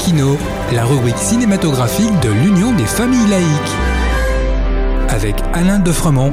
Laïkino, 0.00 0.38
la 0.72 0.86
rubrique 0.86 1.18
cinématographique 1.18 2.18
de 2.22 2.30
l'Union 2.30 2.72
des 2.72 2.86
familles 2.86 3.28
laïques. 3.28 3.76
Avec 5.10 5.34
Alain 5.52 5.78
Defremont. 5.78 6.32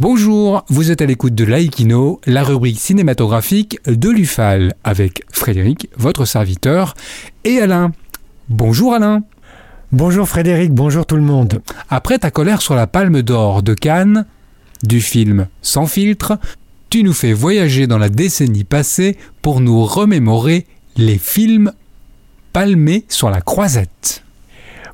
Bonjour, 0.00 0.64
vous 0.68 0.90
êtes 0.90 1.00
à 1.00 1.06
l'écoute 1.06 1.34
de 1.36 1.44
Laïkino, 1.44 2.20
la 2.26 2.42
rubrique 2.42 2.80
cinématographique 2.80 3.78
de 3.86 4.10
l'UFAL, 4.10 4.74
avec 4.82 5.22
Frédéric, 5.30 5.88
votre 5.96 6.24
serviteur, 6.24 6.94
et 7.44 7.60
Alain. 7.60 7.92
Bonjour 8.48 8.94
Alain. 8.94 9.22
Bonjour 9.92 10.28
Frédéric, 10.28 10.72
bonjour 10.72 11.06
tout 11.06 11.16
le 11.16 11.22
monde. 11.22 11.62
Après 11.90 12.18
ta 12.18 12.32
colère 12.32 12.62
sur 12.62 12.74
la 12.74 12.88
Palme 12.88 13.22
d'Or 13.22 13.62
de 13.62 13.74
Cannes, 13.74 14.26
du 14.82 15.00
film 15.00 15.46
Sans 15.62 15.86
filtre, 15.86 16.36
tu 16.90 17.04
nous 17.04 17.14
fais 17.14 17.32
voyager 17.32 17.86
dans 17.86 17.98
la 17.98 18.08
décennie 18.08 18.64
passée 18.64 19.16
pour 19.40 19.60
nous 19.60 19.84
remémorer 19.84 20.66
les 20.96 21.18
films 21.18 21.72
palmés 22.52 23.04
sur 23.08 23.30
la 23.30 23.40
croisette. 23.40 24.22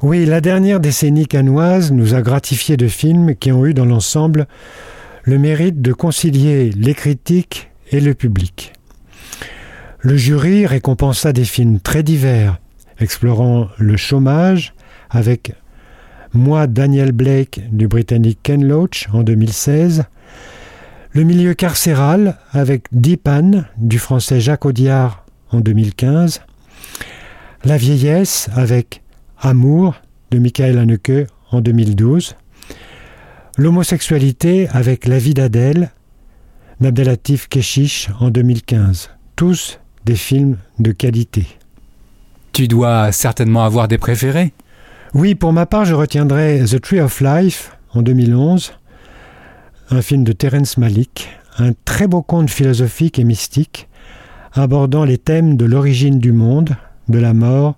Oui, 0.03 0.27
la 0.27 0.41
dernière 0.41 0.81
décennie 0.81 1.27
cannoise 1.27 1.93
nous 1.93 2.15
a 2.15 2.23
gratifié 2.23 2.77
de 2.77 2.89
films 2.89 3.35
qui 3.37 3.53
ont 3.53 3.65
eu 3.65 3.75
dans 3.75 3.87
l'ensemble 3.87 4.47
le 5.23 5.39
mérite 5.39 5.81
de 5.81 5.93
concilier 5.93 6.71
les 6.71 6.95
critiques 6.95 7.71
et 7.91 8.01
le 8.01 8.15
public. 8.15 8.73
Le 10.01 10.17
jury 10.17 10.67
récompensa 10.67 11.33
des 11.33 11.47
films 11.47 11.81
très 11.81 12.03
divers, 12.03 12.59
explorant 12.99 13.69
le 13.79 13.97
chômage 13.97 14.75
avec 15.09 15.55
Moi 16.35 16.67
Daniel 16.67 17.13
Blake 17.13 17.63
du 17.73 17.89
britannique 17.89 18.41
Ken 18.43 18.63
Loach 18.67 19.09
en 19.13 19.23
2016, 19.23 20.05
le 21.13 21.23
milieu 21.23 21.55
carcéral 21.55 22.37
avec 22.53 22.89
Deep 22.93 23.27
Anne 23.29 23.67
du 23.79 23.99
français 23.99 24.41
Jacques 24.41 24.67
Audiard 24.67 25.25
en 25.51 25.61
2015, 25.61 26.43
La 27.67 27.79
vieillesse 27.79 28.51
avec 28.55 29.03
Amour 29.41 29.95
de 30.31 30.39
Michael 30.39 30.79
Haneke 30.79 31.29
en 31.51 31.63
2012, 31.63 32.37
L'homosexualité 33.57 34.69
avec 34.69 35.07
La 35.07 35.19
vie 35.19 35.33
d'Adèle 35.33 35.91
d'Abdelatif 36.81 37.49
Keshish 37.49 38.11
en 38.21 38.29
2015. 38.29 39.09
Tous 39.35 39.79
des 40.05 40.17
films 40.17 40.59
de 40.79 40.93
qualité. 40.93 41.47
Tu 42.53 42.69
dois 42.69 43.13
certainement 43.13 43.65
avoir 43.65 43.89
des 43.89 43.97
préférés. 43.97 44.53
Oui, 45.15 45.35
pour 45.35 45.55
ma 45.55 45.65
part, 45.65 45.87
je 45.87 45.95
retiendrai 45.95 46.63
The 46.67 46.83
Tree 46.83 47.01
of 47.01 47.23
Life 47.23 47.79
en 47.95 48.03
2011, 48.03 48.75
un 49.91 50.03
film 50.03 50.23
de 50.25 50.33
Terence 50.33 50.77
Malick, 50.77 51.31
un 51.57 51.71
très 51.87 52.09
beau 52.09 52.21
conte 52.21 52.51
philosophique 52.51 53.19
et 53.19 53.25
mystique 53.25 53.89
abordant 54.53 55.05
les 55.05 55.19
thèmes 55.19 55.57
de 55.57 55.65
l'origine 55.65 56.19
du 56.19 56.33
monde, 56.33 56.77
de 57.09 57.19
la 57.19 57.35
mort, 57.35 57.77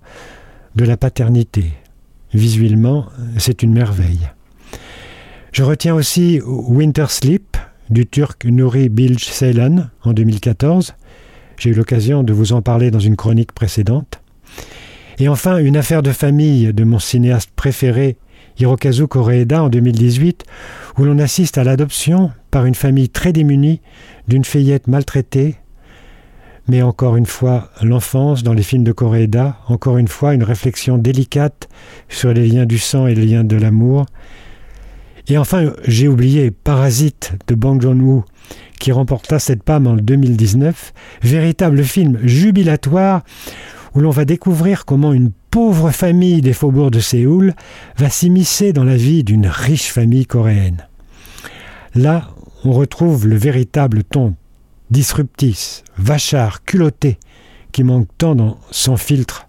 de 0.75 0.85
la 0.85 0.97
paternité. 0.97 1.73
Visuellement, 2.33 3.07
c'est 3.37 3.63
une 3.63 3.73
merveille. 3.73 4.29
Je 5.51 5.63
retiens 5.63 5.95
aussi 5.95 6.39
Winter 6.45 7.05
Sleep 7.09 7.57
du 7.89 8.05
turc 8.05 8.45
Nuri 8.45 8.89
Bilge 8.89 9.25
Ceylan 9.25 9.87
en 10.03 10.13
2014. 10.13 10.93
J'ai 11.57 11.71
eu 11.71 11.73
l'occasion 11.73 12.23
de 12.23 12.33
vous 12.33 12.53
en 12.53 12.61
parler 12.61 12.91
dans 12.91 12.99
une 12.99 13.15
chronique 13.15 13.53
précédente. 13.53 14.21
Et 15.19 15.27
enfin, 15.27 15.57
une 15.57 15.77
affaire 15.77 16.03
de 16.03 16.11
famille 16.11 16.73
de 16.73 16.83
mon 16.83 16.99
cinéaste 16.99 17.49
préféré, 17.55 18.17
Hirokazu 18.59 19.07
Koreeda, 19.07 19.63
en 19.63 19.69
2018, 19.69 20.43
où 20.97 21.05
l'on 21.05 21.17
assiste 21.17 21.57
à 21.57 21.63
l'adoption 21.63 22.31
par 22.51 22.65
une 22.65 22.75
famille 22.75 23.09
très 23.09 23.33
démunie 23.33 23.81
d'une 24.27 24.45
fillette 24.45 24.87
maltraitée. 24.87 25.55
Mais 26.67 26.81
encore 26.81 27.15
une 27.15 27.25
fois, 27.25 27.69
l'enfance 27.81 28.43
dans 28.43 28.53
les 28.53 28.63
films 28.63 28.83
de 28.83 28.91
Koreeda, 28.91 29.57
encore 29.67 29.97
une 29.97 30.07
fois, 30.07 30.33
une 30.33 30.43
réflexion 30.43 30.97
délicate 30.97 31.69
sur 32.09 32.33
les 32.33 32.47
liens 32.47 32.65
du 32.65 32.77
sang 32.77 33.07
et 33.07 33.15
les 33.15 33.25
liens 33.25 33.43
de 33.43 33.55
l'amour, 33.55 34.05
et 35.29 35.37
enfin, 35.37 35.73
j'ai 35.85 36.07
oublié 36.07 36.51
Parasite 36.51 37.33
de 37.47 37.55
Bang 37.55 37.81
Joon-woo, 37.81 38.23
qui 38.79 38.93
remporta 38.93 39.39
cette 39.39 39.61
palme 39.61 39.87
en 39.87 39.95
2019, 39.95 40.93
véritable 41.21 41.83
film 41.83 42.17
jubilatoire 42.23 43.23
où 43.93 43.99
l'on 43.99 44.09
va 44.09 44.23
découvrir 44.23 44.85
comment 44.85 45.11
une 45.11 45.31
pauvre 45.51 45.91
famille 45.91 46.41
des 46.41 46.53
faubourgs 46.53 46.91
de 46.91 46.99
Séoul 46.99 47.55
va 47.97 48.09
s'immiscer 48.09 48.71
dans 48.71 48.83
la 48.85 48.95
vie 48.95 49.23
d'une 49.23 49.47
riche 49.47 49.91
famille 49.91 50.25
coréenne. 50.25 50.87
Là, 51.93 52.29
on 52.63 52.71
retrouve 52.71 53.27
le 53.27 53.35
véritable 53.35 54.03
ton 54.03 54.35
disruptif, 54.91 55.83
vachard, 55.97 56.63
culotté, 56.63 57.17
qui 57.71 57.83
manque 57.83 58.07
tant 58.17 58.35
dans 58.35 58.57
Sans 58.71 58.97
filtre, 58.97 59.47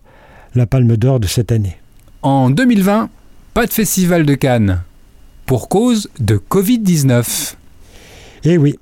la 0.54 0.66
palme 0.66 0.96
d'or 0.96 1.20
de 1.20 1.26
cette 1.26 1.52
année. 1.52 1.78
En 2.22 2.50
2020, 2.50 3.10
pas 3.54 3.66
de 3.66 3.72
festival 3.72 4.26
de 4.26 4.34
Cannes 4.34 4.82
pour 5.46 5.68
cause 5.68 6.10
de 6.20 6.36
Covid-19. 6.36 7.54
Eh 8.44 8.58
oui. 8.58 8.78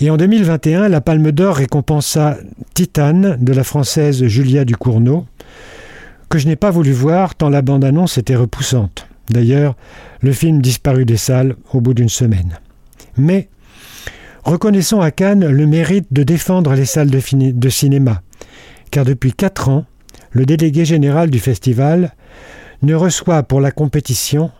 Et 0.00 0.10
en 0.10 0.16
2021, 0.16 0.88
la 0.88 1.00
Palme 1.00 1.32
d'Or 1.32 1.56
récompensa 1.56 2.38
Titane 2.74 3.36
de 3.40 3.52
la 3.52 3.64
française 3.64 4.24
Julia 4.26 4.64
Ducournau, 4.64 5.26
que 6.28 6.38
je 6.38 6.46
n'ai 6.46 6.56
pas 6.56 6.70
voulu 6.70 6.92
voir 6.92 7.34
tant 7.34 7.48
la 7.48 7.62
bande-annonce 7.62 8.16
était 8.16 8.36
repoussante. 8.36 9.06
D'ailleurs, 9.28 9.74
le 10.20 10.32
film 10.32 10.62
disparut 10.62 11.04
des 11.04 11.16
salles 11.16 11.56
au 11.72 11.80
bout 11.80 11.94
d'une 11.94 12.08
semaine. 12.08 12.58
Mais 13.16 13.48
reconnaissons 14.44 15.00
à 15.00 15.10
Cannes 15.10 15.46
le 15.46 15.66
mérite 15.66 16.06
de 16.10 16.22
défendre 16.22 16.74
les 16.74 16.84
salles 16.84 17.10
de, 17.10 17.68
cinéma, 17.68 18.22
car 18.90 19.04
depuis 19.04 19.32
quatre 19.32 19.68
ans, 19.68 19.84
le 20.30 20.46
délégué 20.46 20.84
général 20.84 21.30
du 21.30 21.38
festival 21.38 22.14
ne 22.82 22.94
reçoit 22.94 23.42
pour 23.42 23.60
la 23.60 23.70
compétition 23.70 24.50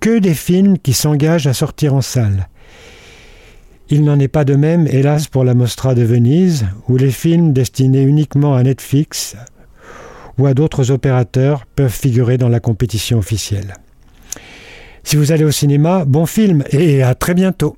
que 0.00 0.18
des 0.18 0.34
films 0.34 0.78
qui 0.78 0.92
s'engagent 0.92 1.46
à 1.46 1.54
sortir 1.54 1.94
en 1.94 2.00
salle. 2.00 2.48
Il 3.88 4.04
n'en 4.04 4.18
est 4.18 4.28
pas 4.28 4.44
de 4.44 4.56
même, 4.56 4.86
hélas, 4.88 5.28
pour 5.28 5.44
la 5.44 5.54
Mostra 5.54 5.94
de 5.94 6.02
Venise, 6.02 6.66
où 6.88 6.96
les 6.96 7.10
films 7.10 7.52
destinés 7.52 8.02
uniquement 8.02 8.54
à 8.54 8.62
Netflix 8.62 9.36
ou 10.38 10.46
à 10.46 10.54
d'autres 10.54 10.90
opérateurs 10.90 11.64
peuvent 11.66 11.92
figurer 11.92 12.36
dans 12.36 12.48
la 12.48 12.60
compétition 12.60 13.18
officielle. 13.18 13.74
Si 15.04 15.16
vous 15.16 15.30
allez 15.30 15.44
au 15.44 15.52
cinéma, 15.52 16.04
bon 16.04 16.26
film 16.26 16.64
et 16.70 17.02
à 17.02 17.14
très 17.14 17.34
bientôt. 17.34 17.76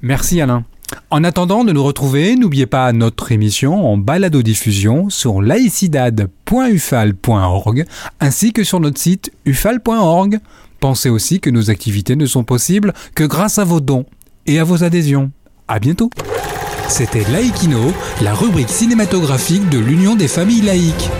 Merci 0.00 0.40
Alain. 0.40 0.64
En 1.10 1.24
attendant 1.24 1.64
de 1.64 1.72
nous 1.72 1.84
retrouver, 1.84 2.36
n'oubliez 2.36 2.66
pas 2.66 2.92
notre 2.92 3.32
émission 3.32 3.90
en 3.90 3.96
balado-diffusion 3.96 5.08
sur 5.10 5.42
laicidad.ufal.org 5.42 7.84
ainsi 8.20 8.52
que 8.52 8.62
sur 8.64 8.80
notre 8.80 8.98
site 8.98 9.32
ufal.org. 9.44 10.40
Pensez 10.80 11.10
aussi 11.10 11.40
que 11.40 11.50
nos 11.50 11.70
activités 11.70 12.16
ne 12.16 12.26
sont 12.26 12.44
possibles 12.44 12.94
que 13.14 13.24
grâce 13.24 13.58
à 13.58 13.64
vos 13.64 13.80
dons 13.80 14.06
et 14.46 14.58
à 14.58 14.64
vos 14.64 14.84
adhésions. 14.84 15.30
À 15.66 15.78
bientôt. 15.78 16.10
C'était 16.88 17.30
Laïkino, 17.30 17.92
la 18.22 18.34
rubrique 18.34 18.70
cinématographique 18.70 19.68
de 19.68 19.78
l'Union 19.78 20.14
des 20.14 20.28
familles 20.28 20.62
laïques. 20.62 21.10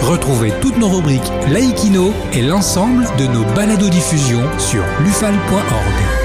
Retrouvez 0.00 0.52
toutes 0.60 0.78
nos 0.78 0.88
rubriques 0.88 1.30
Laïkino 1.50 2.12
et 2.32 2.42
l'ensemble 2.42 3.04
de 3.18 3.26
nos 3.26 3.44
balados 3.54 3.90
diffusions 3.90 4.44
sur 4.58 4.82
lufal.org. 5.02 6.23